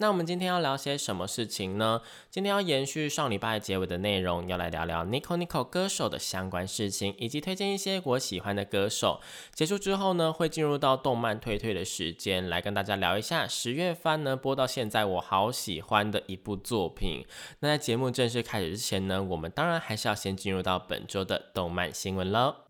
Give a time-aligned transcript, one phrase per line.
[0.00, 2.00] 那我们今天要聊些什么事情呢？
[2.30, 9.20] 今天要延续上礼拜结尾的内容，要来聊聊 Nico Nico 歌手的相关事情，以及推荐一些我喜欢的歌手。
[9.52, 17.26] 结束之后呢，会进入到动漫推推的时间，来跟大家聊一下十月番呢播到现在我好喜欢的一部作品。
[17.58, 22.69] 那在节目正式开始之前呢，我们当然还是要先进入到本周的动漫新闻喽。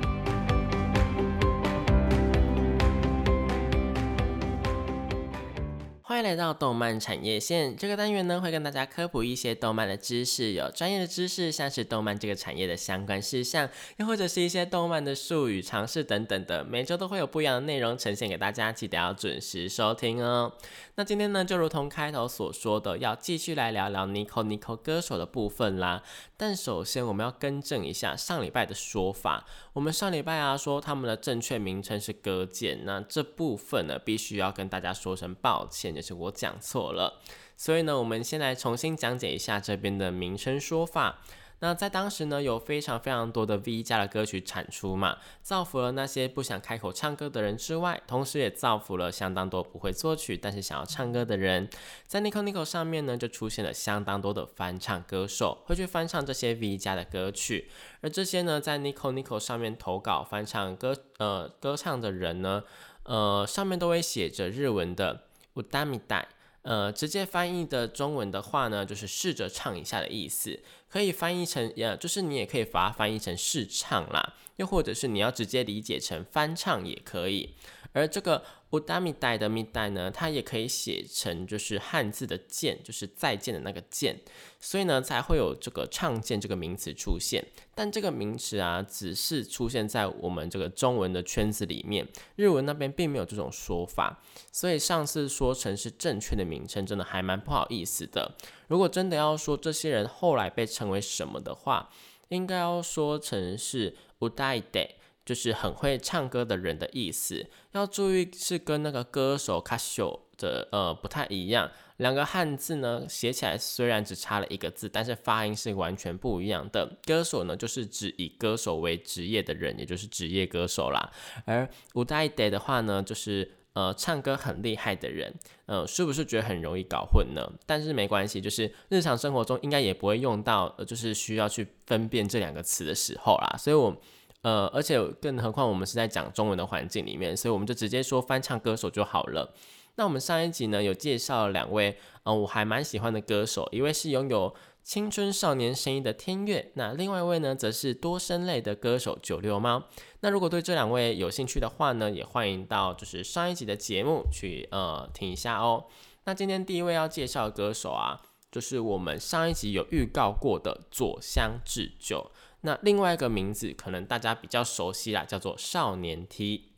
[6.11, 16.65] 欢迎来到动漫产业线这个单元呢，会跟大家科普一些动漫的知识，有专业的知识，像是动漫这个产业的相关事项，又或者是一些动漫的术语、常识等等的。
[16.65, 20.51] 每周都会有不一样的内容呈现给大家，记得要准时收听哦。
[20.95, 26.03] 那今天呢，就如同开头所说的，要继续来聊聊 Nico Nico 歌手的部分啦。
[26.35, 36.00] 但首先我们要更正一下上礼拜的说法，我们上礼拜啊说他们的正确名称是歌剑，那这部分呢必须要跟大家说声抱歉。
[36.01, 37.21] 是我讲错了，
[37.55, 41.19] 所以呢，我们先来重新讲解一下这边的名称说法。
[41.63, 51.69] 那在当时呢，有非常非常多的 V 加的歌曲产出嘛，造福了那些不想开口唱歌的人之外，同时也造福了相当多不会作曲但是想要唱歌的人。
[52.07, 57.69] 在 Nico Nico 上面呢，就出现了相当多的翻唱歌手，会去翻唱这些 V 加的歌曲。
[58.01, 62.63] 而这些呢，在 Nico Nico 上面投稿翻唱歌呃歌唱的人呢，
[63.03, 65.25] 呃上面都会写着日文的。
[65.55, 66.27] 乌达米代，
[66.61, 77.53] 呃，直接翻译的中文的话呢，就是试着唱一下的意思，可以翻译成，呃，就是你也可以把它翻译成试唱啦，又或者是你要直接理解成翻唱也可以，
[77.93, 78.43] 而这个。
[78.71, 84.17] 乌达米代的米代呢，它也可以写成就是汉字的见，就是再见的那个见，
[84.61, 87.45] 所以呢才会有这个唱见这个名词出现。
[87.75, 92.07] 但这个名词啊，只是出现在我们这个中文的圈子里面，
[92.37, 94.23] 日文那边并没有这种说法。
[94.53, 98.37] 所以上次说成是正确的名称，真的还蛮不好意思的。
[98.69, 101.89] 如果真的要说这些人后来被称为什么的话，
[102.29, 104.91] 应该要说成是乌代代。
[105.25, 116.97] 就是很会唱歌的人的意思，要注意是跟那个歌手卡秀的呃不太一样，两个汉字呢写起来虽然只差了一个字，但是发音是完全不一样的。
[117.05, 121.11] 歌手呢就是指以歌手为职业的人，也就是职业歌手啦。
[121.45, 125.31] 而五代 day 的话呢，就是呃唱歌很厉害的人，
[125.67, 127.47] 呃是不是觉得很容易搞混呢？
[127.67, 133.95] 但是没关系，就是日常生活中应该也不会用到，就是需要去分辨这两个词的时候啦，所以我。
[134.41, 139.53] 呃，而且更何况我们是在讲中文的环境里面，所以我们就直接说翻唱歌手就好了。
[139.95, 149.83] 那我们上一集呢有介绍两位，嗯，我还蛮喜欢的歌手，一位是拥有青春少年声音的天乐，那另外一位呢则是多声类的歌手九六猫。
[150.21, 155.85] 那如果对这两位有兴趣的话呢，也欢迎到就是上一集的节目去呃听一下哦。
[156.23, 162.31] 那今天第一位要介绍的歌手啊，就是我们上一集有预告过的佐香智久。
[162.61, 166.69] 那另外一个名字可能大家比较熟悉啦，叫做少年 T。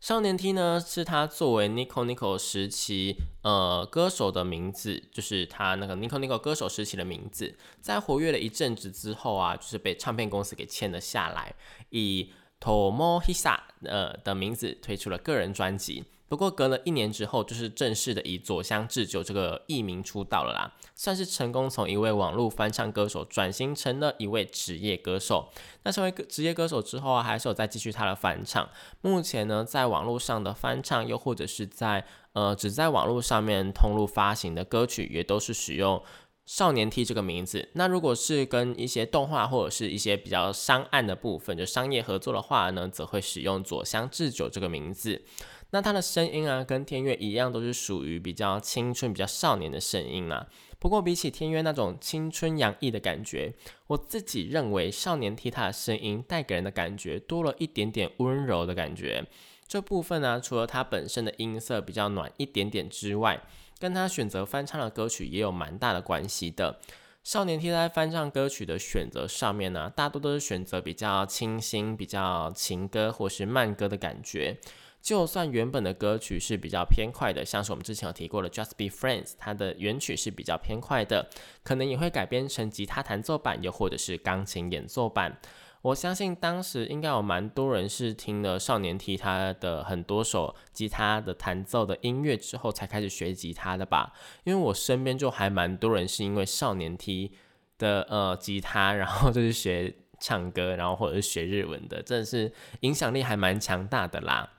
[0.00, 7.56] 少年 T 呢，是他作为 Nico Nico 时期呃歌手的名字，就是他那个 Nico Nico 歌手时期的名字。
[7.80, 11.52] 在活跃了一阵子之后啊，就是被唱片公司给签了下来，
[11.90, 16.04] 以 Tomohisa 呃的名字推出了个人专辑。
[16.28, 25.50] 不过隔了一年之后，就是正式的以佐香智久这个艺名出道了啦，算是成功从一位网络翻唱歌手转型成了一位职业歌手。
[25.84, 28.68] 那成为职业歌手之后啊，还是有在继续他的翻唱。
[29.00, 32.04] 目前呢，在网络上的翻唱，又或者是在
[32.34, 36.02] 呃只在网络上面通路发行的歌曲，也都是使用。
[36.44, 45.22] 少年 T 这个名字，那如果是跟一些动画或者是一些比较商案的部分，就商业合作的话呢，则会使用佐香智久这个名字。
[45.70, 50.46] 那他的声音啊，跟天乐一样，都是属于比较青春、比较少年的声音啦。
[50.78, 53.52] 不过比起天乐那种青春洋溢的感觉，
[53.88, 59.26] 我自己认为少年 T 他的声音带给人的感觉多了一点点温柔的感觉。
[59.66, 63.42] 这部分呢，除了他本身的音色比较暖一点点之外，
[63.78, 66.80] 跟他选择翻唱的歌曲也有蛮大的关系的。
[67.22, 74.56] 少年 T 在翻唱歌曲的选择上面呢，大多都是选择比较清新、比较情歌或是慢歌的感觉。
[75.00, 81.30] 就算原本的歌曲是比较偏快的，像是我们之前有提过的《Just Be Friends》，它的原曲是比较偏快的，
[81.62, 85.38] 可能也会改编成吉他弹奏版，又或者是钢琴演奏版。
[85.80, 94.12] 我相信当时应该有蛮多人是听了少年 T 他的很多首吉他的弹奏的音乐之后才开始学吉他的吧？
[94.42, 97.32] 因为我身边就还蛮多人是因为少年 T
[97.78, 104.54] 的呃吉他，然后就是学唱歌，然后或者是学日文的，真的是影响力还蛮强大的啦。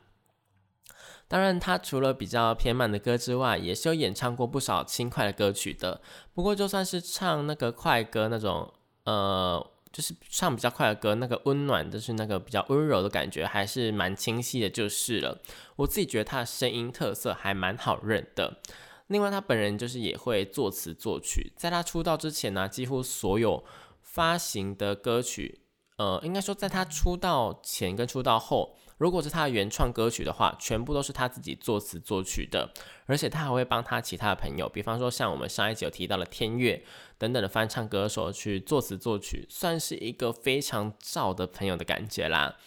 [1.29, 6.01] 当然，他除了比较偏慢的歌之外，也是有演唱过不少轻快的歌曲的。
[6.33, 8.73] 不过，就算是唱那个快歌那种，
[9.03, 15.39] 呃，就是唱比较快的歌，那个温暖，就是那个比较温柔的感觉，还是蛮清晰的，就是了。
[15.75, 18.57] 我自己觉得他的声音特色还蛮好认的。
[19.05, 21.53] 另外，他本人就是也会作词作曲。
[21.55, 23.63] 在他出道之前呢，几乎所有
[24.01, 25.59] 发行的歌曲，
[25.97, 28.75] 呃，应该说在他出道前跟出道后。
[28.99, 32.69] 如果是他的原创歌曲的话，全部都是他自己作词作曲的，
[33.05, 36.83] 而且他还会帮他其他的朋友，比方说像我们上一集有提到的天乐
[37.17, 42.57] 等等的翻唱歌手去作词作曲，算是一个非常照的朋友的感觉啦。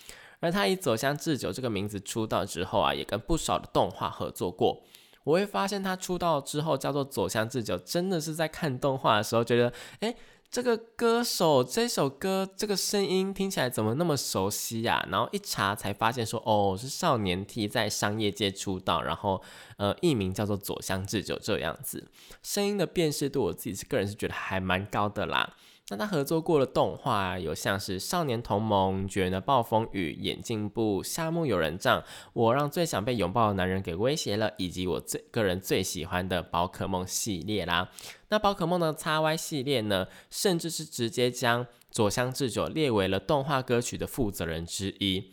[0.41, 4.83] 而他以走向智久这个名字出道之后啊，也跟不少的动画合作过。
[5.25, 10.15] 我会发现他出道之后叫做走向智久，真的是在看动画的时候觉得，哎。
[10.53, 15.03] 这个歌手这首歌这个声音听起来怎么那么熟悉呀？
[15.11, 19.43] 然后一查才发现说，哦，是少年 T 在商业界出道，然后
[19.79, 22.07] 呃艺名叫做左香智久这样子，
[22.43, 25.55] 声音的辨识度我自己是个人是觉得还蛮高的啦。
[25.93, 32.01] 那他合作过的动画有像是《少年同盟》、《绝人的暴风雨》、《眼镜部》、《夏目友人帐》、
[32.33, 37.91] 我让最想被拥抱的男人给威胁了，以及我最个人最喜欢的宝可梦系列啦。
[38.31, 45.31] 那宝可梦的 X Y 系列呢，甚至是直接将佐香智久列为了动画歌曲的负责人之一。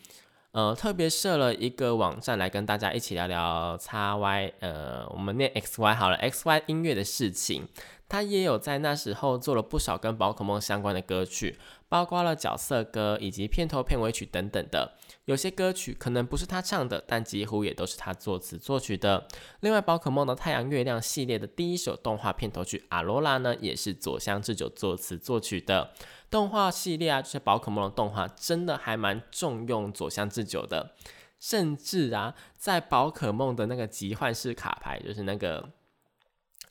[0.51, 7.67] 呃，特别设了一个网站来跟大家一起聊聊 X Y，呃，我们念 X Y 好了，X Y 音乐的事情。
[8.07, 14.93] 他也有在那时候做了不少跟宝可梦相关的歌曲，包括了角色歌以及片头片尾曲等等的。
[15.25, 19.27] 有些歌曲可能不是他唱的，但几乎也都是他作词作曲的。
[19.59, 25.93] 另外，宝可梦的太阳月亮系列的第一首动画片头曲《阿罗拉》呢，也是佐香智久作词作曲的。
[26.31, 30.95] 动画系列啊，这些宝可梦的动画，真的还蛮重用佐香智久的。
[31.39, 35.69] 甚至啊，在宝可梦的那个集换式卡牌，就是那个。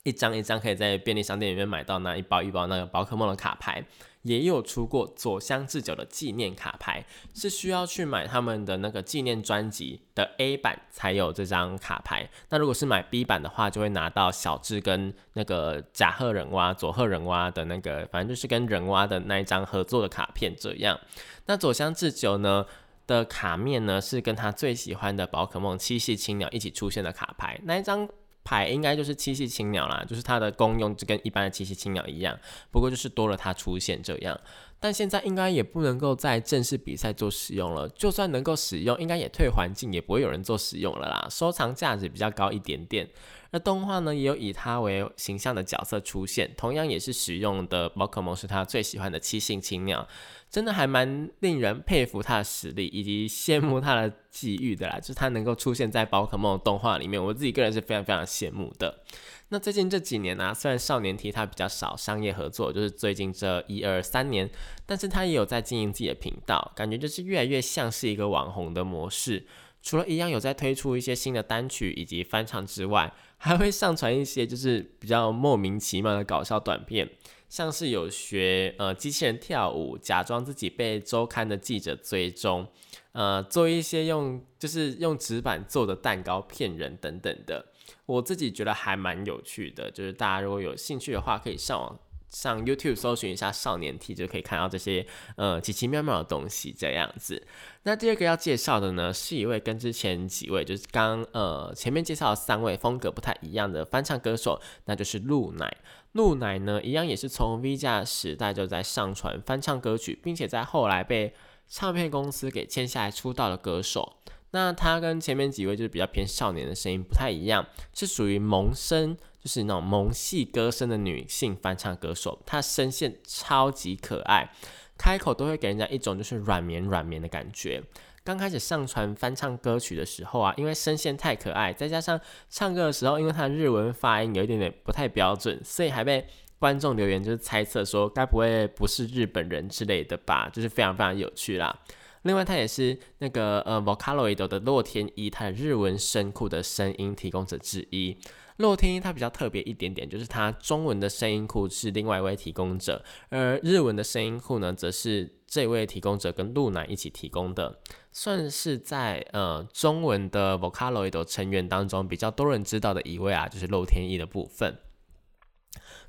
[0.04, 3.84] 一张一张可以在便利商店里面买到那一包一包那个宝可梦的卡牌，
[4.22, 7.04] 也有出过佐香智久的纪念卡牌，
[7.34, 12.28] 是需要去买他们的那个纪念专辑的 A 版才有这张卡牌。
[12.50, 20.54] 那如果是买 B 版的话，就会拿到小智跟那个甲贺忍蛙、佐贺忍蛙的那个，反正就是跟忍蛙的那一张合作的卡片。
[20.58, 20.98] 这样，
[21.46, 22.66] 那佐香智久呢
[23.06, 28.08] 的卡面呢，是跟他最喜欢的宝可梦七系青鸟一起出现的卡牌，那一张。
[28.48, 32.34] 牌应该就是七系青鸟啦，就是它的功用就跟一般的七系青鸟一样，
[32.70, 34.40] 不过就是多了它出现这样。
[34.80, 41.26] 但现在应该也不能够在正式比赛做使用了，就算能够使用，应该也退环境，也不会有人做使用了啦。
[41.28, 43.06] 收藏价值比较高一点点。
[43.50, 50.06] 那动画呢，也有以他为形象的角色出现，同样也是使用的宝可梦是他最喜欢的七星青鸟。
[50.50, 54.98] 真的还蛮令人佩服他的实力，以及羡慕他的际遇的啦。
[54.98, 59.02] 就是他能够出现在宝可梦动画里面，我自己个人是非常非常羡慕的。
[59.50, 64.48] 那最近这几年呢，虽然少年 T 他比较少商业合作，就是最近这一二三年，
[64.86, 69.46] 但是他也有在经营自己的频道，感觉就是越来越像是一个网红的模式。
[69.82, 77.08] 除了一样有在推出一些新的单曲以及翻唱之外，还会上传一些就是比较莫名其妙的搞笑短片。
[77.48, 82.66] 像是有学呃机器人跳舞，假装自己被周刊的记者追踪，
[83.12, 87.72] 呃做一些用就是用纸板做的蛋糕骗人等等的，
[88.04, 89.90] 我自己觉得还蛮有趣的。
[89.90, 91.98] 就是大家如果有兴趣的话，可以上网
[92.30, 95.06] 上 YouTube 搜寻一下少年 T，就可以看到这些
[95.36, 97.46] 呃奇奇妙妙的东西这样子。
[97.84, 105.76] 那第二个要介绍的呢，是一位跟之前几位就是刚呃前面介绍的三位风格不太一样的翻唱歌手，那就是鹿奶。
[106.12, 111.34] 鹿奶呢，一样也是从 V 家时代就在上传翻唱歌曲，并且在后来被
[111.68, 114.16] 唱片公司给签下来出道的歌手。
[114.58, 122.42] 那他跟前面几位就是比较偏少年的声音不太一样，是属于萌声，就是那种萌系歌声的女性翻唱歌手。
[122.44, 124.50] 她声线超级可爱，
[124.98, 127.80] 开口都会给人家一种就是软绵软绵的感觉。
[128.24, 136.26] 刚开始上传翻唱歌曲的时候啊，因为声线太可爱，再加上唱歌的时候，因为他日文发音有一点点不太标准，所以还被
[136.58, 140.50] 观众留言就是猜测说，该不会不是日本人之类的吧？
[140.52, 141.78] 就是非常非常有趣啦。
[142.22, 148.16] 另外，他也是那个呃 Vocaloid 的洛天依，他的日文声库的声音提供者之一。
[148.56, 157.78] 洛天依他比较特别一点点，就是他中文的声音库是另外一位提供者，而日文的声音库呢，则是这位提供者跟露奶一起提供的，
[158.10, 164.76] 算是在呃中文的 Vocaloid 成员当中比较多人知道的一位啊，就是洛天依的部分。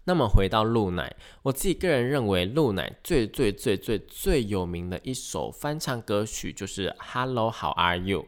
[0.10, 8.24] 那么回到露奶，我自己个人认为，露奶最最最最最有名的一首翻唱歌曲就是《Hello How Are You》。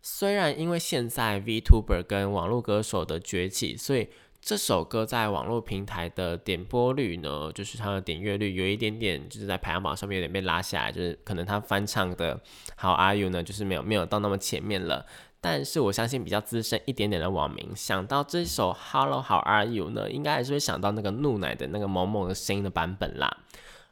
[0.00, 4.06] 虽然因为现在 VTuber 跟网络歌手的崛起，所以
[4.40, 12.36] 这首歌在网络平台的点播率呢，就是它的点阅率有一点点，就是在排行榜上面有点被拉下来，就是可能他翻唱的
[12.80, 15.04] 《How Are You》呢，就是没有没有到那么前面了。
[15.48, 23.44] 但是我相信比较资深一点点的网民想到这首 Hello How Are You 呢，应该还是会想到那个怒奶的那个萌萌的声音的版本啦。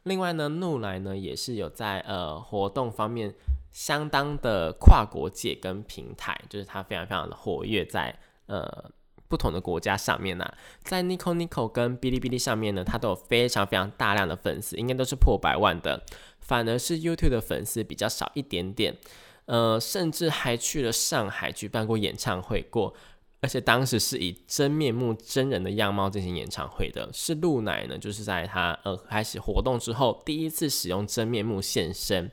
[0.03, 3.33] 另外呢，怒奶呢也是有在呃活动方面
[3.71, 8.13] 相当的跨国界跟平台，就是它非常非常的活跃在
[8.47, 8.91] 呃
[9.29, 10.45] 不同的国家上面呐。
[10.83, 16.03] 在 Nico Nico 跟哔哩哔哩上面呢，它都有非常非常大量的粉丝，应该都是破百万的。
[16.41, 18.97] 反而是 YouTube 的粉丝比较少一点点。
[19.45, 22.93] 呃，甚至还去了上海举办过演唱会过，
[23.41, 27.09] 而且当时是以真面目真人的样貌进行演唱会的。
[27.13, 32.31] 是露奶呢，就是在他呃开始活动之后，第一次使用真面目现身。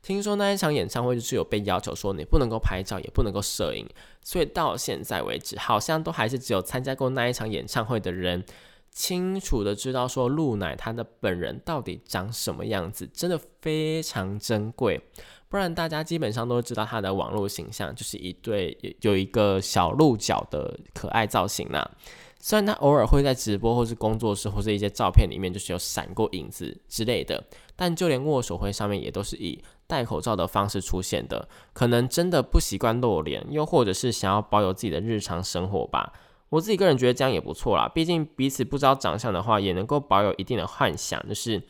[0.00, 3.86] 听说那一场演唱会就是有被要求说你不能够拍照，也不能够摄影，
[4.22, 8.44] 所以到现在为止，好像都还是只有参加过那一场演唱会的人，
[8.92, 15.00] 清楚的知道说露奶她的本人到底长什么样子，真的非常珍贵。
[15.48, 21.90] 不然大家基本上都知道他的网络形象就是一对有一个小鹿角的可爱造型啦。
[22.38, 27.42] 虽然他偶尔会在直播或是工作室或是一些照片里面就是有闪过影子之类的，
[27.74, 31.48] 但就连握手会上面也都是以戴口罩的方式出现的。
[31.72, 36.12] 可能真的不习惯露脸，又或者是想要保有自己的日常生活吧。
[36.50, 41.62] 我自己个人觉得这样也不错啦，毕竟彼此不知道长相的话，也能够保有一定的幻想，就是。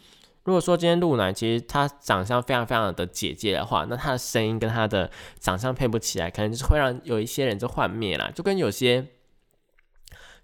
[0.49, 8.31] 如果说今天露奶其实她长相非常非常的姐姐的话，那她的声音跟她的长相配不起来，可能就是会让有一些人就幻灭啦。
[8.35, 9.09] 就跟有些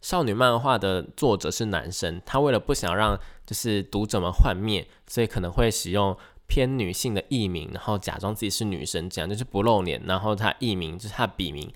[0.03, 6.15] 少女漫画的作者是男生，他为了不想让就是读者们幻灭，所以可能会使用
[6.47, 11.73] 偏女性的艺名，然后假装自己是女生，这样就是不露脸，然后他艺名就是他笔名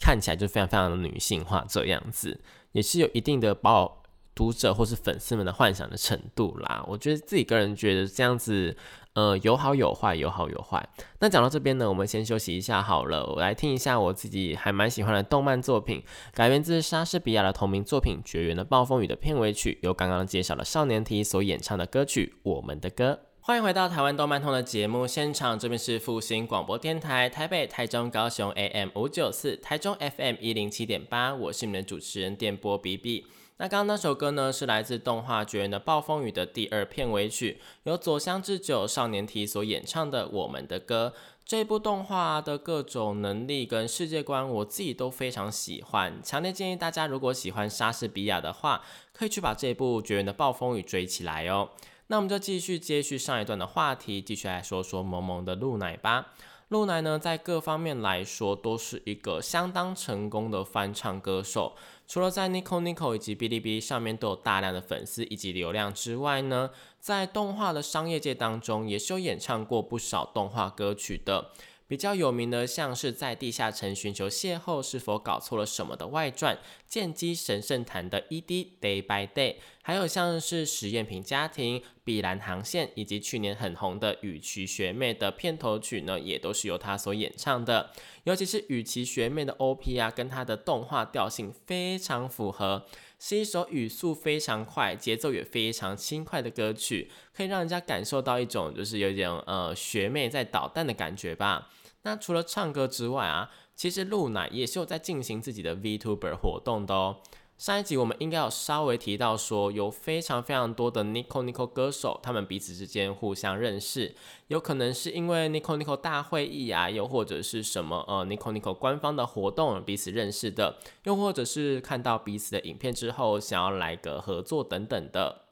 [0.00, 2.40] 看起来就非常非常的女性化，这样子
[2.72, 3.97] 也是有一定的保。
[4.38, 8.76] 读者或是粉丝们的幻想的程度啦，我觉得自己个人觉得这样子，
[9.14, 10.88] 呃，有好有坏，有好有坏。
[11.18, 23.18] 那讲到这边呢，我们先休息一下好了，我来听一下我自己还蛮喜欢的动漫作品，改编自莎士比亚的同名作品《绝缘的暴风雨》的片尾曲，由刚刚介绍的少年 T 所演唱的歌曲《我们的歌》。
[23.40, 33.24] 欢迎回到台湾动漫通的节目现场，这边是复兴广播电台台北、台中、高雄 AM 五九四，台中 FM 一零七点八，我是你们的主持人电波 BB。
[33.60, 41.12] 那刚刚那首歌呢，是来自动画《绝缘的暴风雨》的第二片尾曲，由佐乡智久少年体所演唱的《我们的歌》。
[41.44, 51.70] 这部动画的各种能力跟世界观，我自己都非常喜欢，强烈建议大家如果喜欢莎士比亚的话，可以去把这部《绝缘的暴风雨》追起来哦。
[52.06, 56.28] 那我们就继续接续上一段的话题，继续来说说萌萌的露奶吧。
[56.68, 61.74] 露奶呢，在各方面来说，都是一个相当成功的翻唱歌手。
[62.08, 71.50] 除了在 Nico Nico 以及哔哩哔哩上面都有大量的粉丝以及流量之外呢，在动画的商业界当中，也是有演唱过不少动画歌曲的。
[71.88, 87.90] 比较有名的，像是在地下城寻求邂逅，是否搞错了什么的外传，剑姬神圣坛的 ED Day by Day，还有像是实验品家庭、碧蓝航线，以及去年很红的雨琦学妹的片头曲呢，也都是由她所演唱的。
[88.24, 92.84] 尤其是雨琦学妹的 OP 啊，跟她的动画调性非常符合，
[93.18, 101.70] 是一首语速非常快、节奏也非常轻快的歌曲，可以让人家感受到一种就是有点呃学妹在捣蛋的感觉吧。
[102.08, 107.16] 那除了唱歌之外啊，其实露奶也是有在进行自己的 VTuber 活动的哦。
[107.58, 114.14] 上一集我们应该有稍微提到说，有非常非常多的 Nico Nico 歌手，他们彼此之间互相认识，
[114.46, 125.47] 有可能是因为 Nico Nico 大会议啊，又或者是什么呃 Nico Nico 官方的活动彼此认识的，又或者是看到彼此的影片之后想要来个合作等等的。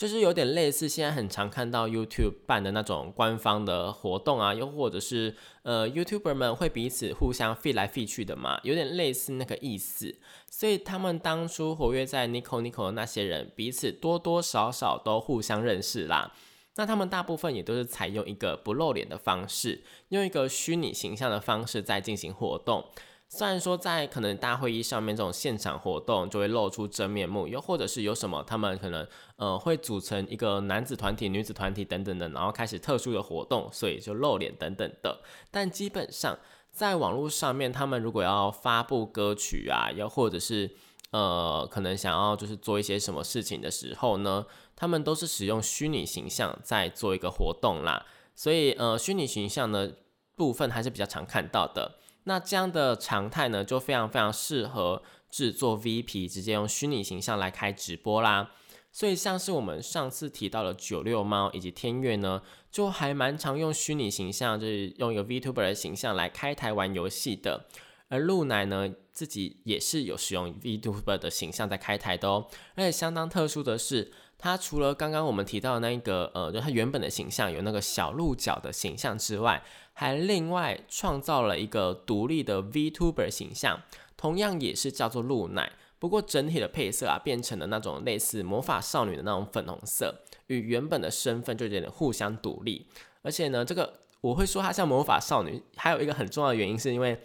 [0.00, 10.16] 就是有点类似现在很常看到 YouTube 办的那种官方的活动啊，又或者是呃 YouTuber 们会彼此互相 feed 来 feed 去的嘛，有点类似那个意思。
[10.50, 16.32] 所以他们当初活跃在 Nico Nico 的那些人，彼此多多少少都互相认识啦。
[16.76, 22.86] 那他们大部分也都是采用一个不露脸的方式，用一个虚拟形象的方式在进行活动。
[23.32, 29.06] 虽然说在可能大会议上面这种现场活动就会露出真面目，又或者是有什么他们可能
[29.36, 35.20] 呃会组成一个男子团体、女子团体等等的，然后开始特殊的活动，所以就露脸等等的。
[35.48, 36.36] 但基本上
[36.72, 40.68] 在网络上面，他们如果要发布歌曲啊，又或者是
[41.12, 44.44] 呃可能想要就是做一些什么事情的时候呢，
[44.74, 48.04] 他们都是使用虚拟形象在做一个活动啦。
[48.34, 49.88] 所以呃虚拟形象呢
[50.34, 51.98] 部分还是比较常看到的。
[52.24, 58.50] 那这样的常态呢，就非常非常适合制作 VP，直接用虚拟形象来开直播啦。
[58.92, 67.66] 所以像是我们上次提到的九六猫以及天月呢，就还蛮常用虚拟形象，就是用一个 VTuber 的形象来开台玩游戏的。
[68.08, 72.48] 而露奶呢，自己也是有使用 VTuber 的形象在开台的哦。
[72.74, 79.62] 而且相当特殊的是，它除了刚刚我们提到的那一个，呃，就它原本的形象有那个小鹿角的形象之外，
[80.00, 83.82] 还另外创造了一个独立的 VTuber 形象，
[84.16, 85.72] 同样也是叫做露奶。
[85.98, 92.86] 不过整体的配色啊，变成了那种类似魔法少女的那种粉红色，与原本的身份就有点互相独立。
[93.20, 97.20] 而且呢，这个我会说它像魔法少女，还有一个很重要的原因，是因为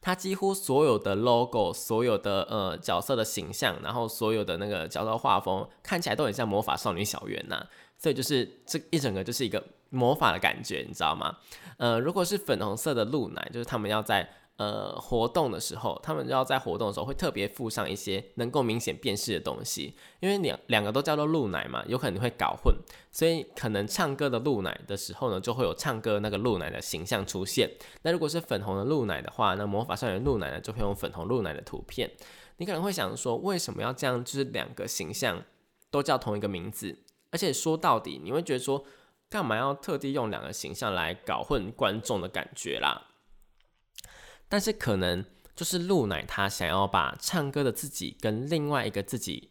[0.00, 7.66] 它几乎所有的 logo、所有的呃角色的形象，然后所有的那个角色画风，看起来都很像魔法少女小圆呐。
[7.98, 11.36] 所以就是这一整个就是一个魔法的感觉，你知道吗？
[11.76, 22.74] 呃，如果是粉红色的鹿奶，就是他们要在呃活动的时候，他们要在活动的时候会特别附上一些能够明显辨识的东西，因为两两个都叫做鹿奶嘛，有可能会搞混，
[23.10, 27.70] 所以可能唱歌的鹿奶的时候呢，就会有唱歌那个鹿奶的形象出现。
[28.02, 32.10] 那如果是粉红的鹿奶的话，那魔法少女鹿奶呢，就会用粉红鹿奶的图片。
[32.58, 34.22] 你可能会想说，为什么要这样？
[34.22, 35.42] 就是两个形象
[35.90, 36.98] 都叫同一个名字？
[37.30, 38.84] 而且说到底，你会觉得说，
[39.30, 43.06] 干嘛要特地用两个形象来搞混观众的感觉啦？
[44.48, 49.50] 但是可能就是露奶他想要把唱歌的自己跟另外一个自己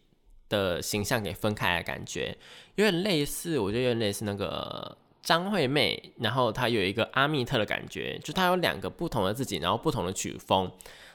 [0.50, 2.36] 的形象给分开的感觉，
[2.74, 10.70] 有点类似，我觉得有点类似那个张惠妹，然后她有一个阿密特的感觉，就她有两个不同的自己，然后不同的曲风。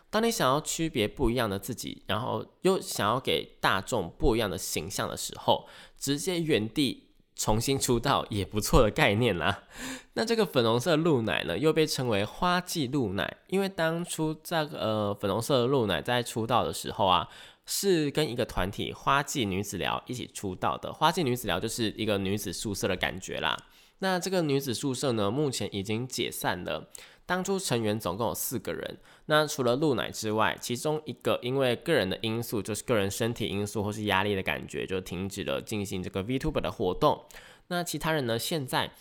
[0.09, 5.67] 当你想要区别不一样的自己，然后又想要给大众不一样的形象的时候，
[5.99, 7.04] 直接原地
[7.35, 9.63] 重新出道也不错的概念啦。
[10.13, 17.27] 那这个粉红色露奶呢，又被称为花季露奶，因为当初这个呃粉红色的露奶在出道的时候啊，
[17.65, 20.93] 是跟一个团体花季女子寮一起出道的。
[20.93, 23.57] 花季女子寮就是一个女子宿舍的感觉啦。
[23.99, 26.89] 那这个女子宿舍呢，目前已经解散了。
[27.25, 37.25] 当初成员总共有四个人，那除了露奶之外，其中一个因为个人的因素，就是个人身体因素或是压力的感觉，就停止了进行这个 VTuber 的活动。
[37.67, 38.91] 那其他人呢，现在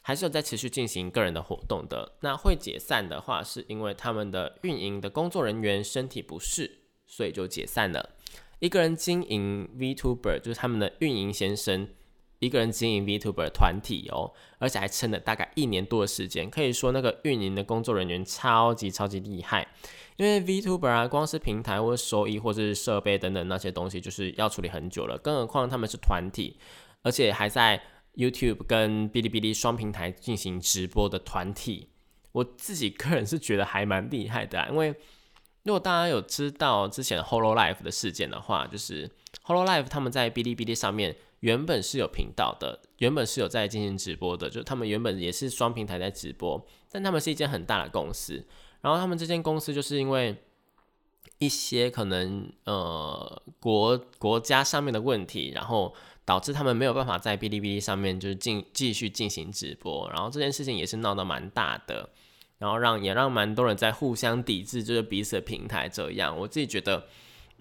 [0.00, 2.12] 还是有在持续进行个人的活动的。
[2.20, 8.10] 那会解散的话，是因为他们的运营的工作人员身体不适，所以就解散了。
[8.60, 11.88] 一个人经营 VTuber，就是他们的运营先生。
[12.42, 19.68] 一个人经营 VTuber 团体哦，而且还撑了大概一年多的时间，可以说那个运营的工作人员超级超级厉害。
[20.16, 25.16] 因为 VTuber 啊，光是平台或者收益或者是设备等等那些东西，就是要处理很久了。
[25.18, 26.58] 更何况他们是团体，
[27.02, 27.80] 而且还在
[28.16, 31.90] YouTube 跟哔哩哔哩双平台进行直播的团体。
[32.32, 34.88] 我自己个人是觉得还蛮厉害的，因为
[35.62, 39.08] 如果大家有知道之前 Hololive 的事件的话，就是
[39.44, 41.14] Hololive 他们在哔哩哔哩上面。
[41.42, 48.46] 原本是有频道的，原本是有在进行直播的，就他们原本也是双平台在直播，但他们是一间很大的公司，
[48.80, 50.36] 然后他们这间公司就是因为
[51.38, 55.92] 一些可能呃国国家上面的问题，然后
[56.24, 62.08] 导致他们没有办法在哔哩哔哩上面就是进继续进行直播，然后这件事情也是闹得蛮大的，
[62.58, 67.08] 然后让也让蛮多人在互相抵制，就是彼此的平台这样，我自己觉得。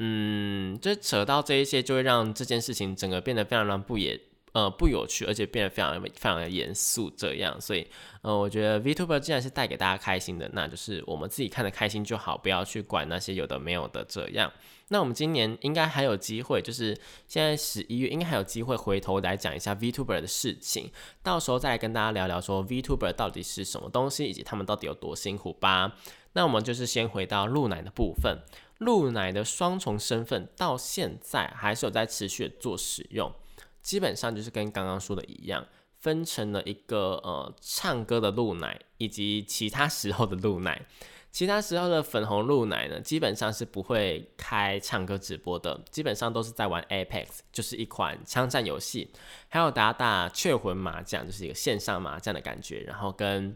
[0.04, 4.20] 嗯，就扯到这一些，就会让这件事情整个变得非常的不也
[4.54, 7.60] 呃不有趣，而且变得非常非常的严肃这样。
[7.60, 7.88] 所以
[8.22, 14.52] 呃，我觉得 Vtuber 既然是带给大家开心的，那就是我们自己看的开心就好，不要去管那些有的没有的这样。
[14.90, 16.94] 那我们今年应该还有机会，就是
[17.26, 20.92] 现在十一月应该还有机会回头来讲一下 Vtuber 的事情，
[21.24, 25.96] 到时候再来跟大家聊聊说 Vtuber 到底是什么东西，以及他们到底有多辛苦吧。
[26.34, 28.40] 那我们就是先回到露奶的部分，
[28.80, 33.34] 露奶的双重身份到现在还是有在持续做使用，
[33.82, 35.66] 基本上就是跟刚刚说的一样，
[36.00, 40.86] 分成了一个呃唱歌的露奶，以及其他时候的露奶。
[41.32, 49.14] 其他时候的粉红露奶呢，基本上是不会开唱歌直播的，基本上都是在玩 Apex，就是一款枪战游戏，
[49.48, 53.56] 还有打打雀魂麻将，就是一个线上麻将的感觉，然后跟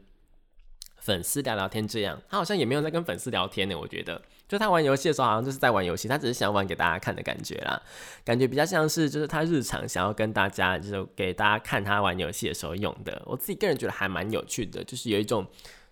[0.95, 2.21] 粉丝聊聊天这样。
[2.29, 7.81] 他好像也没有在跟粉丝聊天呢，我觉得，就他玩游戏的时候好像就是在玩游戏，他只是想玩给大家看的感觉啦，
[8.23, 13.21] 感觉比较像是就是他日常想要跟大家就是给大家看他玩游戏的时候用的。
[13.25, 15.45] 我自己个人觉得还蛮有趣的，就是有一种。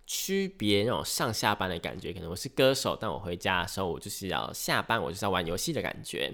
[0.06, 6.30] 区别那种上下班的感觉，可能我是歌手，但我回家的时候，我就是要下班，我就是要玩游戏的感觉。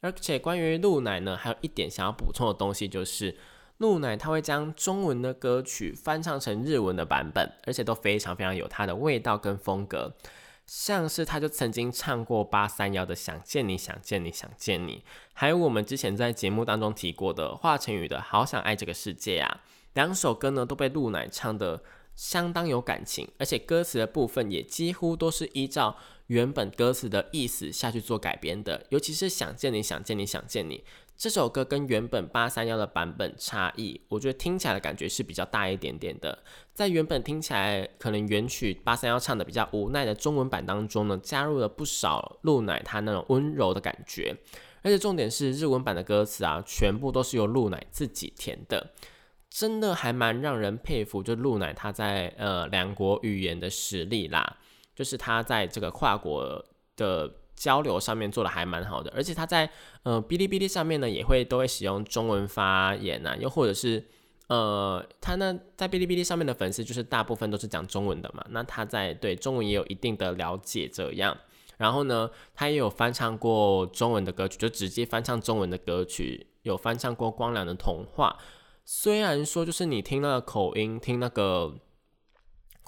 [0.00, 3.36] 而且关于露奶呢，还有一点想要补充的东西，就是
[3.76, 10.14] 露奶它会将中文的歌曲翻唱成日文的版本，而且都非常非常有它的味道跟风格。
[10.66, 14.96] 像是他就曾经唱过八三幺的《想见你想见你想见你》，
[15.32, 19.60] 还有我们之前在节目当中提过的华晨宇的《好想爱这个世界》啊，
[19.92, 21.82] 两首歌呢都被露奶唱的。
[22.16, 25.96] 相当有感情，而且歌词的部分也几乎都是依照
[26.28, 28.86] 原本歌词的意思下去做改编的。
[28.90, 30.84] 尤其是想见你想见你想见你
[31.16, 36.36] 这首歌，跟原本八三幺的版本差异，我觉得听起来的感觉是比较大一点点的。
[36.72, 44.36] 在原本听起来可能原曲八三幺唱的比较无奈的中文版当中呢，加入了不少露奶她那种温柔的感觉，
[44.82, 48.92] 而且重点是日文版的歌词啊，全部都是由露奶自己填的。
[49.48, 54.56] 真的还蛮让人佩服，就露奶他在呃两国语言的实力啦，
[54.96, 56.64] 就是他在这个跨国
[56.96, 59.68] 的交流上面做的还蛮好的，而且他在
[60.02, 64.04] 呃哔哩哔哩上面呢也会都会使用中文发言啊，又或者是
[64.48, 71.36] 呃他呢在哔哩哔哩上面的粉丝就是大部分都是讲中文的嘛，那他在对中文也有一定的了解这样，
[71.78, 78.36] 然后呢他也有翻唱过中文的歌曲，就直接翻唱中文的歌曲，有翻唱过光良的童话。
[78.86, 81.74] 虽然说，就是你听那个口音，听那个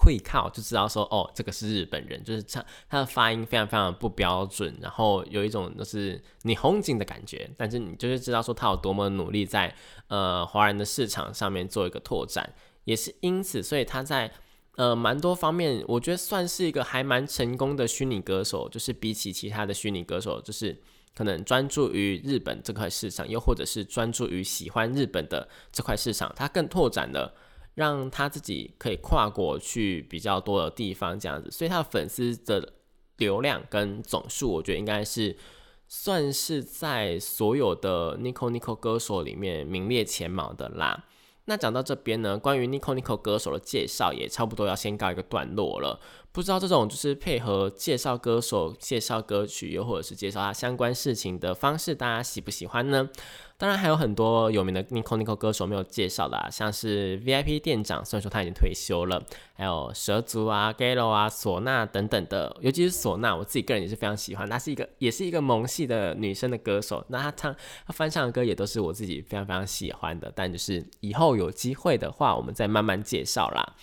[0.06, 9.74] 会靠就知道说，哦，这个是日本人，就是唱他的发音非常非常不标准，然后有一种就是你红警的感觉，但是你就是知道说他有多么努力在
[10.06, 14.30] 呃华人的市场上面做一个拓展，也是因此，所以他在
[14.76, 20.80] 呃蛮多方面，我觉得算是一个还蛮成功的虚拟歌手，就是比起其他的虚拟歌手，就是。
[21.16, 27.34] 可能专注于日本这块市场，又或者是专注于喜欢日本的这块市场，他更拓展了，
[27.76, 32.72] 让他自己可以跨国去比较多的地方，这样子，所以他的粉丝的
[33.18, 35.36] 流量跟总数，我觉得应该是
[35.86, 41.04] 算是在所有的 Nico Nico 歌手里面名列前茅的啦。
[41.48, 46.00] 那讲到这边呢，关于 Nico Nico 歌手的介绍也差不多要先告一个段落了。
[46.32, 53.08] 不知道这种就是配合介绍歌手、介绍歌曲，又或者是介绍他相关事情的方式，大家喜不喜欢呢？
[53.58, 59.22] 当然还有很多有名的 Nico Nico 歌手没有介绍的啊，像是 VIP 店长，虽然说他已经退休了，
[59.54, 73.74] 还有蛇族啊、Galo 啊、唢呐等等的，尤其是唢呐，我自己个人也是非常喜欢，她是一个也是一个萌系的女生的歌手，那她唱她翻唱的歌也都是我自己非常非常喜欢的，但就是以后有机会的话，我们再慢慢介绍啦。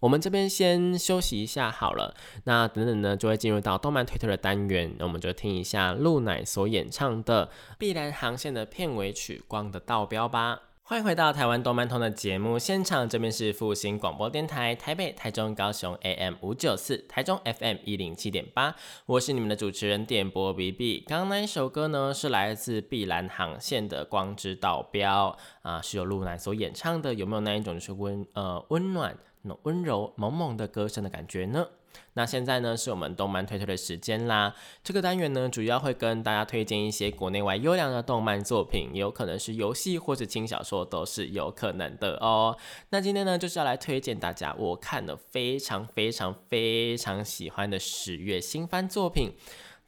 [0.00, 7.46] 我们这边先休息一下好了，那等等呢就会进入到动漫推特的单元，那我们就听一下露奶所演唱的
[7.78, 10.62] 《碧蓝航线》的片尾曲《光的道标》吧。
[10.84, 21.04] 欢迎回到台湾动漫通的节目现场，这边是复兴广播电台台北、台中、高雄 AM 五九四，台中 FM 一零七点八，我是你们的主持人点播 B B。
[21.06, 25.36] 刚刚那一首歌呢是来自碧蓝航线的《光之道标》
[25.68, 29.14] 啊，是由露奶所演唱的，有没有那一种就是温呃温暖？
[29.42, 31.66] 那温柔萌萌的歌声的感觉呢？
[32.12, 34.54] 那现在呢是我们动漫推推的时间啦。
[34.84, 42.56] 这个单元呢主要会跟大家推荐一些国内外优良的动漫作品，也有可能是游戏或者轻小说都是有可能的哦。
[42.90, 49.32] 那今天呢就是要来推荐大家我看了非常非常非常喜欢的十月新番作品。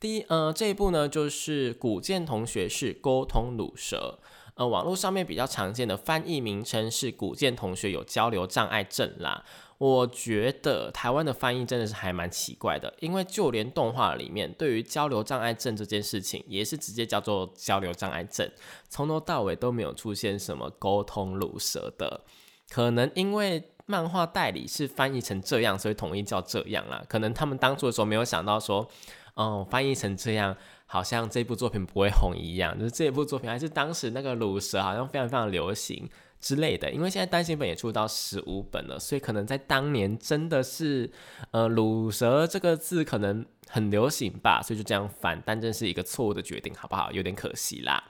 [0.01, 4.19] 第一呃这一部呢就是古剑同学是沟通鲁蛇。
[4.61, 9.43] 呃，网络上面比较常见的翻译名称是“古剑同学有交流障碍症”啦。
[9.79, 18.47] 我觉得台湾的翻译真的是还蛮奇怪的，因为就连动画里面对于交流障碍症这件事情，也是直接叫做交流障碍症，
[18.91, 22.21] 从头到尾都没有出现什么沟通乳舌的。
[22.69, 27.03] 可能因为漫画代理是翻译成这样，所以统一叫这样啦。
[27.09, 28.87] 可能他们当初的时候没有想到说，
[29.33, 30.55] 哦，翻译成这样，
[30.91, 32.79] 好像这部作品不会红一样。
[32.79, 36.11] 就是这部作品还是当时那个乳蛇好像非常非常流行。
[36.43, 41.11] 之类的，因为现在单行本也出到十五本了，所以可能在当年真的是，
[41.51, 47.13] 呃，乳蛇这个字可能很流行吧，所以就这样翻，但真是一个错误的决定，好不好？
[47.13, 48.03] 有点可惜啦。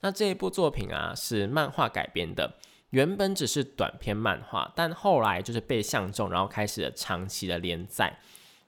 [0.00, 2.54] 那这一部作品啊，是漫画改编的，
[2.90, 8.16] 原本只是短篇漫画，但后来就是被相中，然后开始了长期的连载。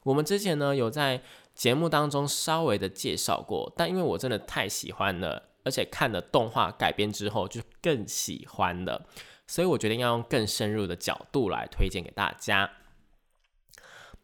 [0.02, 1.22] 我们之前呢有在
[1.54, 5.50] 节目当中稍微的介绍过，但因为我真的太喜欢了。
[5.66, 9.06] 而且看了动画改编之后，就更喜欢了，
[9.46, 12.70] 所以我决定要用更深入的角度来推荐给大家。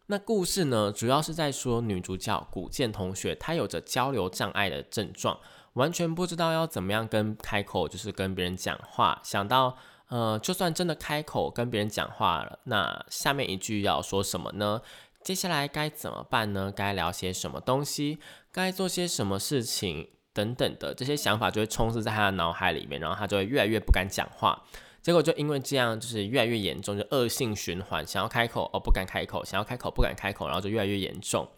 [0.08, 5.40] 那故事呢，主要是在说女主角古剑同学，她有着交流障碍的症状，
[5.72, 9.18] 完全不知道要怎么样跟开口，就是跟别人讲话。
[9.24, 14.82] 想到，呃，就算真的开口跟别人讲话了，那下面一句要说什么呢？
[15.22, 16.72] 接下来该怎么办呢？
[16.74, 18.18] 该聊些什么东西？
[18.50, 20.08] 该做些什么事情？
[20.32, 24.64] 等等的这些想法就会充斥在他的脑海里面，然后他就会越来越不敢讲话。
[25.02, 28.06] 结果就因为这样，就是越来越严重，就恶性循环。
[28.06, 31.48] 想要开口哦，不敢开口；想要开口，不敢开口，然后就越来越严重。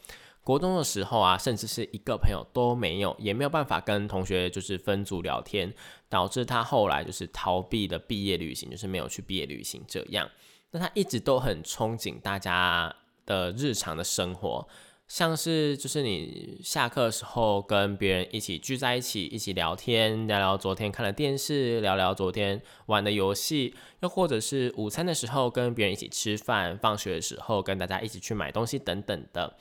[0.42, 5.72] 国中的时候啊，甚至是一个朋友都没有，也没有办法跟同学就是分组聊天，
[6.08, 10.28] 导致他后来就是逃避的毕业旅行，就是没有去毕业旅行这样。
[10.70, 12.94] 那他一直都很憧憬大家
[13.26, 14.66] 的日常的生活。
[15.08, 29.58] 像是就是你下课的时候跟别人一起聚在一起，一起聊天，聊聊昨天看的电视，聊聊昨天玩的游戏，又或者是午餐的时候跟别人一起吃饭，放学的时候跟大家一起去买东西等等的，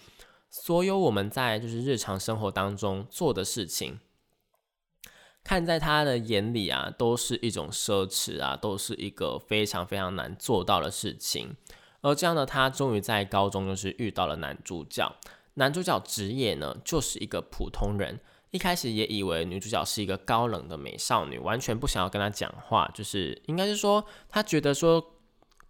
[0.50, 4.00] 所有我们在就是日常生活当中做的事情，
[5.44, 11.58] 看在他的眼里啊，都是一种奢侈啊，都是一个非常非常难做到的事情。
[12.02, 15.16] 而这样呢他，终于在高中就是遇到了男主角。
[15.56, 18.20] 男主角职业呢，就是一个普通人。
[18.52, 22.90] 一开始也以为女主角是一个高冷的美少女，完全不想要跟他讲话。
[22.94, 25.14] 就是应该是说，他觉得说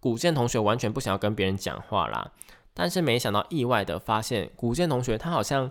[0.00, 2.32] 古剑同学完全不想要跟别人讲话啦。
[2.74, 5.70] 但是没想到，意外的发现，古剑同学他好像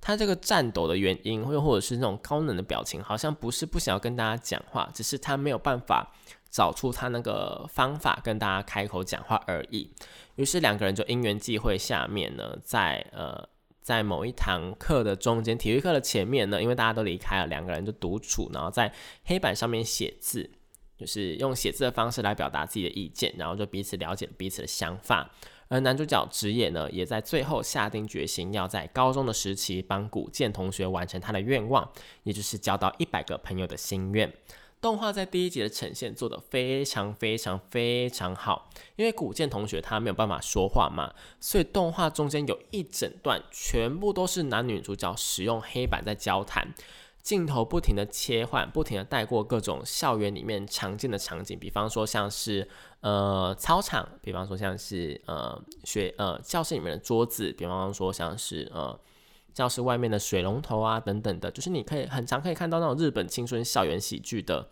[0.00, 6.12] 他这个颤抖的原因，又或者是那种高冷的表情，好像不是不想要跟大家讲话，只是他没有办法
[6.50, 9.90] 找出他那个方法跟大家开口讲话而已。
[10.36, 13.48] 于是两个人就因缘际会下面呢，在呃
[13.80, 18.92] 在某一堂课的中间，体育课的前面呢，因为大家都离开了，两个人就独处，然后在
[19.24, 20.50] 黑板上面写字，
[20.96, 25.30] 就是用写字的方式来表达自己的意见，然后就彼此了解彼此的想法。
[25.70, 31.86] 而男主角职业呢，也在最后下定决心，要在高中的时期帮古建同学完成他的愿望，
[32.22, 34.32] 也就是交到一百个朋友的心愿。
[34.80, 46.72] 动画在第一集的呈现做得非常非常非常好，因为古剑同学他没有办法说话嘛，所以动画中间有一整段全部都是男女主角使用黑板在交谈，
[47.20, 52.68] 镜头不停的切换，不停的带过各种校园里面常见的场景，比方说像是
[53.00, 58.98] 呃操场，比方说像是呃学呃教室里面的桌子，比方说像是呃。
[59.54, 64.68] 教室外面的水龙头啊，等等的，就是你可以很常可以看到那种日本青春校园喜剧的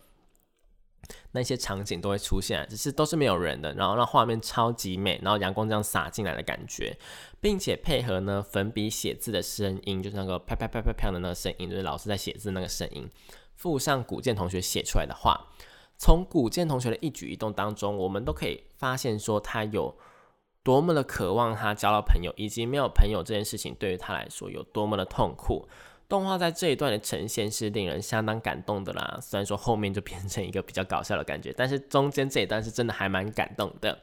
[1.31, 6.97] 那些场景都会出现，只是都是没有人的，然后让画面超级美，然后阳光这样洒进来的感觉，
[7.41, 13.09] 并且配合呢粉笔写字的声音，就是那个啪啪啪啪啪的那个声音，就是老师在写字那个声音，
[13.55, 15.47] 附上古剑同学写出来的话，
[15.97, 19.97] 从古剑同学的一举一动当中，我们都可以发现说他有。
[20.67, 25.65] 多么的渴望他交到朋友，以及没有朋友这件事情对于他来说有多么的痛苦。
[26.09, 29.17] 动画在这一段的呈现是令人相当感动的啦。
[29.21, 33.97] 虽然说后面就变成一个比较搞笑的感觉，但是中间这一段是真的还蛮感动的。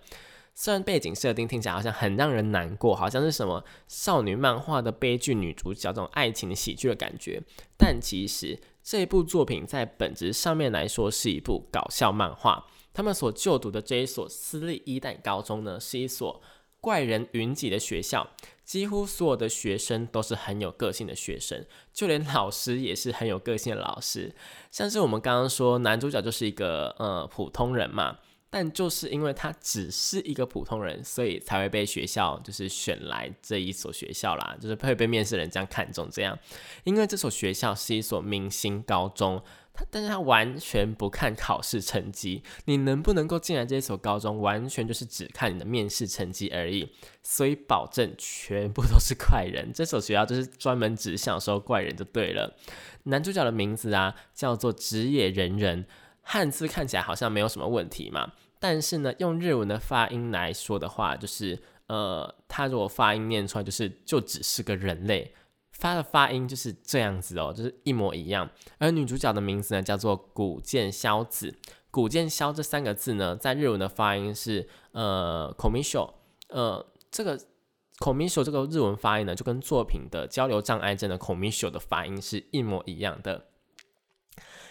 [0.54, 7.42] 虽然背景设定听起来好像很让人难过，好像是什么少女漫画的悲剧女主角这种爱情喜剧的感觉，
[7.76, 12.64] 但其实这部作品在本质上面来说是一部搞笑漫画。
[12.94, 16.40] 他们所就读的这一所私立一代高中呢，是一所
[16.80, 18.30] 怪人云集的学校，
[18.64, 24.34] 几乎所有的学生都是很有个性的学生，就连老师也是很有个性的老师。
[24.70, 28.18] 像是我们刚刚说，男主角就是一个呃普通人嘛，
[28.50, 36.38] 但就是因为他只是一个普通人，所以才会被学校就是选来这一所学校啦，就是会被面试人这样看中这样。
[36.84, 39.42] 因为这所学校是一所明星高中，
[39.90, 46.92] 但是他完全不看考试成绩，你能不能够进来这所高中，完全就是只看你的面试成绩而已。
[47.22, 52.56] 所以保证全部都是怪人，这所学校就是专门只享受怪人就对了。
[53.04, 55.86] 男主角的名字啊叫做职业人人，
[56.22, 58.32] 汉字看起来好像没有什么问题嘛。
[58.60, 65.34] 但是呢，用日文的发音来说的话，就是呃，他如果发音念出来，就是就只是个人类
[65.78, 68.48] 发的发音就是这样子哦，就是一模一样。
[68.78, 71.54] 而女主角的名字呢，叫做古见萧子。
[71.90, 76.14] 古见萧这三个字呢，在日文的发音是呃 k o m i s h o
[76.48, 81.66] 呃，这个 k o m i s h o 这个日文发音呢，就跟作品的交流障碍症的 k o m i s h
[81.66, 83.46] o 的发音是一模一样的。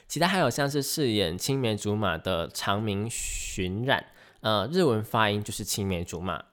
[0.08, 4.08] 其他还有像是饰演青梅竹马的长明巡染，
[4.42, 6.44] 呃，日文发音就是青梅竹马，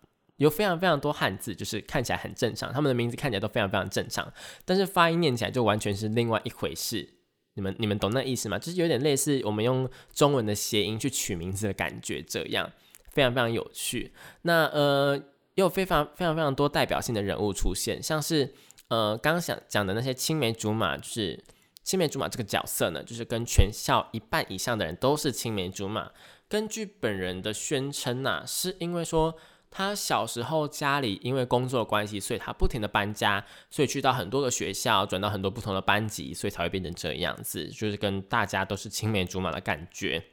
[0.40, 4.33] 有非常非常多汉字，就是看起来很正常，他们的名字看起来都非常非常正常，
[4.64, 7.09] 但是发音念起来就完全是另外一回事。
[7.55, 8.59] 你们你们懂那意思吗？
[8.59, 12.70] 就是有点类似我们用中文的谐音去取名字的感觉，这样
[13.11, 14.12] 非常非常有趣。
[14.42, 18.55] 那呃，也有非常非常非常多代表性的人物出现，像是
[18.88, 21.42] 呃刚刚想讲的那些青梅竹马，就是。
[21.83, 26.11] 青梅竹马这个角色呢，就是跟全校一半以上的人都是青梅竹马。
[26.46, 29.35] 根据本人的宣称呐，是因为说
[29.70, 40.24] 他小时候家里因为工作关系，所以他不停的搬家，所以去到很多个学校，转到很多不同的班级，所以才会变成这样子，就是跟大家都是青梅竹马的感觉。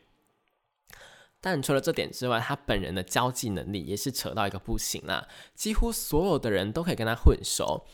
[1.39, 7.86] 但除了这点之外，他本人的交际能力也是扯到一个不行啦，几乎所有的人都可以跟他混熟。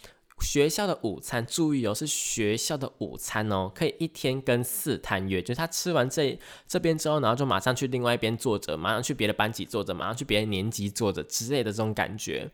[0.44, 12.52] 学校的午餐，注意哦，是学校的午餐哦，可以一天跟四摊约，就是他吃完这这边之后，然后就马上去另外一边坐着，马上去别的班级坐着，马上去别的年级坐着之类的这种感觉，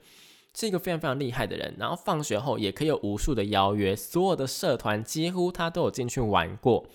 [0.53, 1.75] 是一个非常非常厉害的人。
[1.77, 6.87] 然后放学后也可以有无数的邀约，所有的社团几乎他都有进去玩过，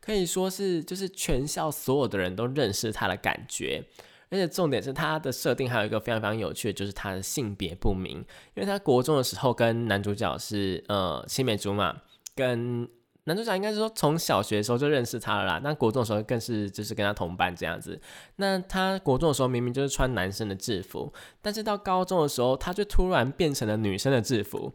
[0.00, 3.84] 可以说是就是全校所有的人都认识他的感觉。
[4.32, 8.16] 而且重点是他的设定还有一个非常非常有趣的，就是他的性别不明。
[8.54, 11.94] 因为他国中的时候跟男主角是呃青梅竹马，
[12.34, 12.88] 跟
[13.24, 15.60] 男主角应该是说从小学的时候就认识他了啦。
[15.62, 18.00] 那国中的时候更是就是跟他同班这样子。
[18.36, 24.72] 那他国中的时候明明就是穿男生的制服，但是到高中的时候他就突然变成了女生的制服。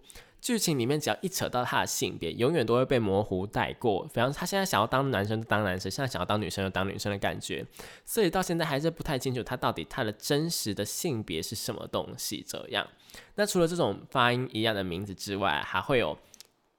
[0.47, 4.05] 剧情里面只要一扯到他的性别，永远都会被模糊带过。
[4.13, 7.65] 比方他现在想要当男生就当男生，现在想要当女生就当女生的感觉，
[8.05, 12.41] 所以到现在还是不太清楚他到底他的真实的性别是什么东西。
[12.47, 12.87] 这样，
[13.35, 16.17] 那除了这种发音一样的名字之外，还会有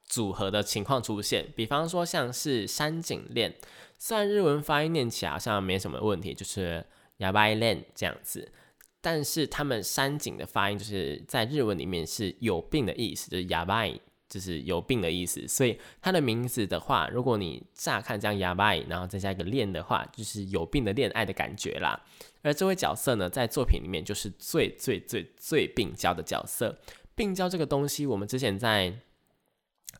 [0.07, 1.44] 组合的情况出现。
[1.54, 3.54] 比方说像是山井恋，
[3.98, 6.87] 虽然日文发音念起来好像没什么问题，就是
[7.18, 8.50] 哑巴恋这样子。
[9.00, 13.87] 但是他们山井的发音就是在日文里面是有病的意思，就是哑巴，
[14.28, 15.46] 就是有病的意思。
[15.46, 22.04] 所以他的名字的话，如果你乍看这样哑巴，然后再加一个恋的话，就是有病的恋爱的感觉啦。
[22.42, 26.76] 而这位角色呢，在作品里面就是最最最最病娇的角色。
[27.14, 28.92] 病娇这个东西，我们之前在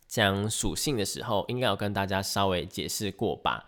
[0.08, 3.64] 讲属性的时候，应该有跟大家稍微解释过吧？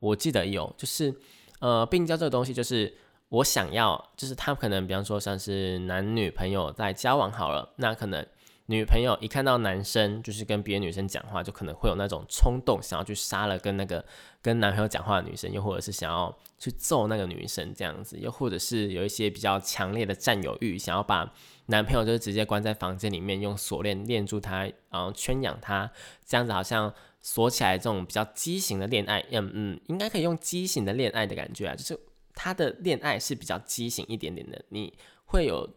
[0.00, 1.14] 我记得有，就是
[1.60, 2.92] 呃，病娇这个东西就是。
[3.32, 8.26] 我想要，就是他可能，比方说像是男女朋友在交往好了，那可能
[8.66, 14.04] 女朋友一看到男生，就是跟别的女生讲话，就可能会有那种冲动，想要去杀了跟那个
[14.42, 21.32] 跟男朋友讲话的女生，又或者是想要去揍那个女生这样子，又或者是有一些比较强烈的占有欲，想要把
[21.66, 25.90] 男朋友就是直接关在房间里面，用锁链链住他，然后圈养他，
[26.26, 26.92] 这样子好像
[27.22, 31.98] 锁起来这种比较畸形的恋爱，嗯嗯，应该可以用畸形的恋爱的感觉啊，就是。
[32.34, 34.92] 他的恋爱是比较畸形一点点的，你
[35.24, 35.68] 会有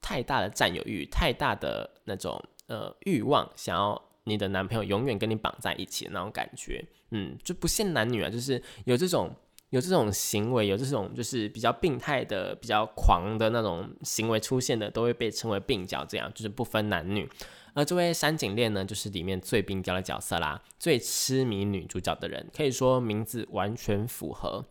[0.00, 9.34] 太大的占有欲，太大的那种呃欲望，想要你的男朋友永远跟你绑在一起的那种感觉，嗯，就不限男女啊，就是有这种
[9.70, 17.28] 有这种行为，有这种就是比较病态的、比较狂的那种行为出现的，都会被称为病娇，这样就是不分男女。
[17.74, 24.64] 而这位山井恋呢，就是里面最病娇的角色啦，最痴迷女主角的人，可以说名字完全符合。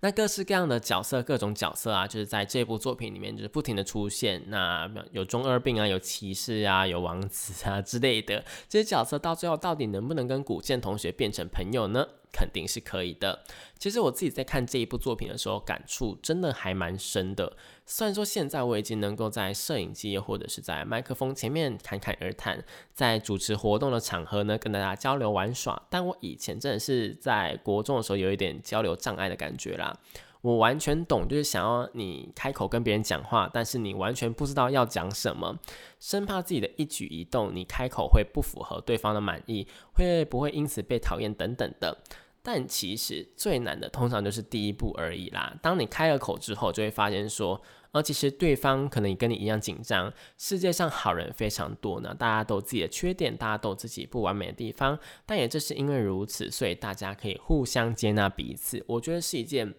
[0.00, 4.42] 那各式各样的角色，各种角色啊，就是在这部作品里面，就是不停的出现。
[4.48, 12.06] 那有中二病啊，有骑士啊，有王子啊之类的这些角色，到最后到底能不能跟古剑同学变成朋友呢？
[12.32, 13.44] 肯定是可以的。
[13.78, 17.56] 其实我自己在看这一部作品的时候，感触真的还蛮深的。
[17.86, 22.62] 虽然说现在我已经能够在摄影机或者是在麦克风前面侃侃而谈，
[22.92, 29.98] 在主持活动的场合呢跟大家交流玩耍，但我以前真的是在国中的时候有一点交流障碍的感觉啦。
[30.42, 35.58] 我完全懂，就是想要你开口跟别人讲话，但是你完全不知道要讲什么，
[35.98, 41.98] 生怕自己的一举一动，你开口会不符合对方的满意，会不会因此被讨厌等等的。
[42.42, 45.54] 但其实最难的通常就是第一步而已啦。
[45.60, 47.60] 当你开了口之后，就会发现说，
[47.92, 50.10] 呃，其实对方可能也跟你一样紧张。
[50.38, 54.98] 世界上好人非常多呢，大家都有自己的缺点，大家都有自己不完美的地方。
[55.26, 58.82] 但也正是因为如此，所以大家可以互相接纳彼此。
[58.88, 59.74] 我觉得是一件。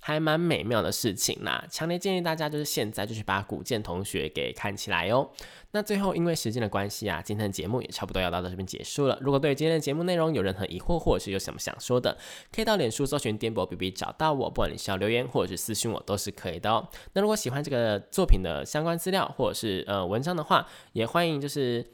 [0.00, 5.28] 还蛮美妙的事情啦，强烈建议大家就是现在就去把古剑同学给看起来哦。
[5.72, 9.18] 那最后因为时间的关系啊，今天的节目也差不多要到这边结束了。
[9.20, 12.16] 如果对今天的节目内容有任何疑惑，或者是有什么想说的，
[12.52, 16.88] 可以到脸书搜寻颠簸 B B 找到我，不管你是要留言或者是私信我都是可以的哦。
[17.14, 21.84] 那如果喜欢这个作品的相关资料或者是呃文章的话，也欢迎就是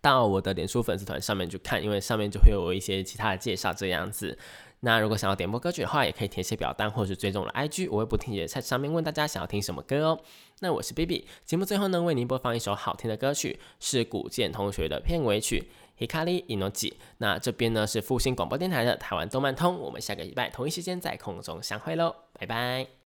[0.00, 4.36] 到我的脸书粉丝团上面去看，因为上面就会有一些其他的介绍这样子。
[4.80, 10.20] 那如果想要点播歌曲的话，也可以填写表单或是追踪我的 IG，我会不停的在上面问大家想要听什么歌哦。
[10.60, 15.70] 那我是 B B，节目最后呢为您播放一首好听的歌曲，是古剑同学的片尾曲
[16.06, 16.90] 《Hikari Inoji》。
[17.18, 22.88] 那这边呢是复兴广播电台的台湾动漫通，我们下个礼拜同一时间在空中相会喽，拜拜。